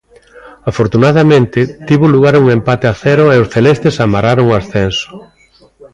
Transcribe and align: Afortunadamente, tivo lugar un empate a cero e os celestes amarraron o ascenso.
Afortunadamente, 0.71 1.59
tivo 1.87 2.05
lugar 2.13 2.33
un 2.41 2.47
empate 2.57 2.85
a 2.87 2.93
cero 3.03 3.23
e 3.35 3.37
os 3.43 3.51
celestes 3.55 3.95
amarraron 4.05 4.45
o 4.49 4.57
ascenso. 4.59 5.09